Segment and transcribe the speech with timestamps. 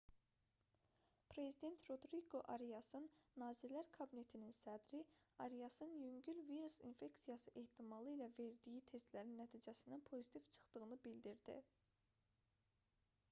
[1.33, 3.03] prezident rodriqo ariasın
[3.41, 5.01] nazirlər kabinetinin sədri
[5.45, 11.59] ariasın yüngül virus infeksiyası ehtimalı ilə verdiyi testlərin nəticəsinin pozitiv çıxdığını bildirdi